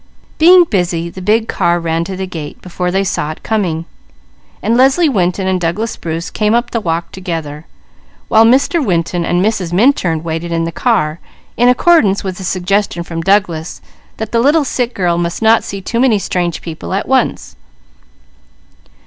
Being 0.39 0.63
busy, 0.63 1.11
the 1.11 1.21
big 1.21 1.47
car 1.47 1.79
ran 1.79 2.03
to 2.05 2.15
the 2.17 2.25
gate 2.25 2.59
before 2.63 2.89
they 2.89 3.03
saw 3.03 3.29
it 3.29 3.43
coming. 3.43 3.85
Leslie 4.63 5.07
Winton 5.09 5.47
and 5.47 5.61
Douglas 5.61 5.95
Bruce 5.95 6.31
came 6.31 6.55
up 6.55 6.71
the 6.71 6.81
walk 6.81 7.11
together, 7.11 7.67
while 8.27 8.43
Mr. 8.43 8.83
Winton 8.83 9.23
and 9.23 9.45
Mrs. 9.45 9.71
Minturn 9.71 10.23
waited 10.23 10.51
in 10.51 10.63
the 10.63 10.71
car, 10.71 11.19
in 11.55 11.69
accordance 11.69 12.23
with 12.23 12.39
a 12.39 12.43
suggestion 12.43 13.03
from 13.03 13.21
Douglas 13.21 13.79
that 14.17 14.31
the 14.31 14.39
little 14.39 14.65
sick 14.65 14.95
girl 14.95 15.19
must 15.19 15.39
not 15.39 15.63
see 15.63 15.81
too 15.81 15.99
many 15.99 16.17
strange 16.17 16.63
people 16.63 16.95
at 16.95 17.07
once. 17.07 17.55